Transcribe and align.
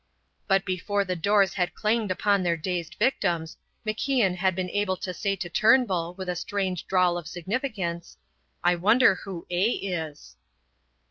But 0.47 0.65
before 0.65 1.05
the 1.05 1.15
doors 1.15 1.53
had 1.53 1.75
clanged 1.75 2.09
upon 2.09 2.41
their 2.41 2.57
dazed 2.57 2.95
victims, 2.97 3.55
MacIan 3.85 4.35
had 4.37 4.55
been 4.55 4.71
able 4.71 4.97
to 4.97 5.13
say 5.13 5.35
to 5.35 5.47
Turnbull 5.47 6.15
with 6.15 6.27
a 6.27 6.35
strange 6.35 6.87
drawl 6.87 7.19
of 7.19 7.27
significance: 7.27 8.17
"I 8.63 8.77
wonder 8.77 9.13
who 9.13 9.45
A 9.51 9.73
is." 9.73 10.37